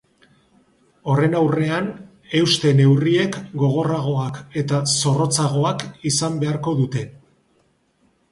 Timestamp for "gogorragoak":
3.63-4.41